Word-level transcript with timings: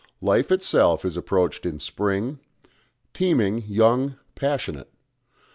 Life 0.23 0.51
itself 0.51 1.05
is 1.05 1.15
approached 1.15 1.63
in 1.63 1.77
spring, 1.77 2.39
teeming, 3.13 3.59
young, 3.67 4.15
passionate. 4.33 4.91